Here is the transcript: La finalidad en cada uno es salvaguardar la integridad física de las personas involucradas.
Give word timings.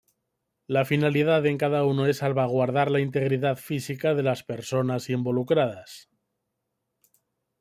La 0.65 0.83
finalidad 0.83 1.45
en 1.45 1.59
cada 1.59 1.85
uno 1.85 2.07
es 2.07 2.17
salvaguardar 2.17 2.89
la 2.89 3.01
integridad 3.01 3.55
física 3.57 4.15
de 4.15 4.23
las 4.23 4.41
personas 4.41 5.11
involucradas. 5.11 6.09